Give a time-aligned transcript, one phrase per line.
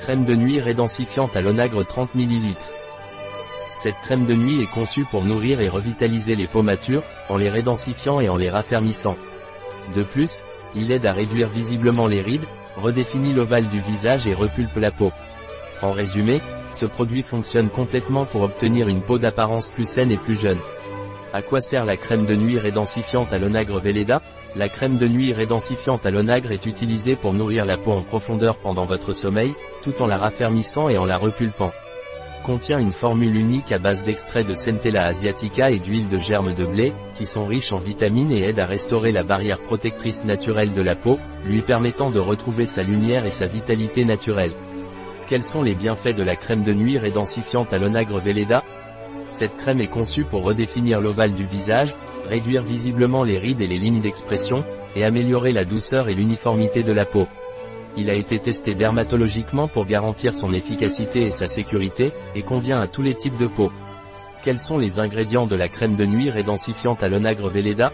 [0.00, 2.54] Crème de nuit rédensifiante à l'onagre 30 ml.
[3.74, 7.50] Cette crème de nuit est conçue pour nourrir et revitaliser les peaux matures, en les
[7.50, 9.16] rédensifiant et en les raffermissant.
[9.94, 10.42] De plus,
[10.74, 15.12] il aide à réduire visiblement les rides, redéfinit l'ovale du visage et repulpe la peau.
[15.82, 16.40] En résumé,
[16.70, 20.58] ce produit fonctionne complètement pour obtenir une peau d'apparence plus saine et plus jeune.
[21.32, 24.20] À quoi sert la crème de nuit rédensifiante à l'onagre Velleda?
[24.56, 28.58] La crème de nuit rédensifiante à l'onagre est utilisée pour nourrir la peau en profondeur
[28.58, 29.54] pendant votre sommeil,
[29.84, 31.70] tout en la raffermissant et en la repulpant.
[32.44, 36.66] Contient une formule unique à base d'extrait de Centella asiatica et d'huile de germe de
[36.66, 40.82] blé, qui sont riches en vitamines et aident à restaurer la barrière protectrice naturelle de
[40.82, 44.54] la peau, lui permettant de retrouver sa lumière et sa vitalité naturelle.
[45.28, 48.64] Quels sont les bienfaits de la crème de nuit rédensifiante à l'onagre Velleda?
[49.28, 51.94] Cette crème est conçue pour redéfinir l'ovale du visage,
[52.26, 54.64] réduire visiblement les rides et les lignes d'expression,
[54.96, 57.26] et améliorer la douceur et l'uniformité de la peau.
[57.96, 62.88] Il a été testé dermatologiquement pour garantir son efficacité et sa sécurité, et convient à
[62.88, 63.70] tous les types de peau.
[64.42, 67.92] Quels sont les ingrédients de la crème de nuit rédensifiante à l'onagre Velleda?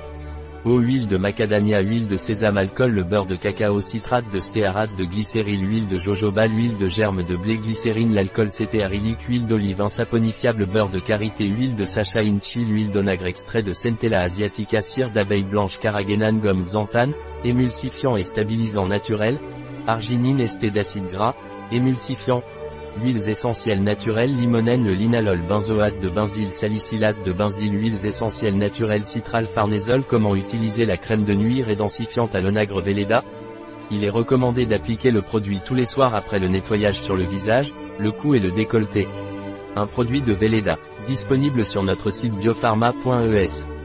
[0.67, 4.95] Eau, huile de macadamia, huile de sésame, alcool, le beurre de cacao, citrate de stéarate,
[4.97, 9.81] de glycéryl, huile de jojoba, l'huile de germe de blé, glycérine, l'alcool cétéarylique, huile d'olive
[9.81, 15.11] insaponifiable, beurre de karité, huile de sacha inchi, l'huile d'onagre extrait de Centella asiatica, cire
[15.11, 17.12] d'abeille blanche, carragénane, gomme xanthane,
[17.45, 19.39] émulsifiant et stabilisant naturel,
[19.86, 21.36] arginine esté d'acide gras,
[21.70, 22.42] émulsifiant,
[23.02, 29.05] Huiles essentielles naturelles limonène le linalol benzoate de benzyl salicylate de benzyl Huiles essentielles naturelles
[29.05, 33.22] citral farnesol Comment utiliser la crème de nuit rédensifiante à l'onagre Velleda?
[33.91, 37.72] Il est recommandé d'appliquer le produit tous les soirs après le nettoyage sur le visage,
[37.98, 39.06] le cou et le décolleté.
[39.77, 43.75] Un produit de Velleda, disponible sur notre site biopharma.es.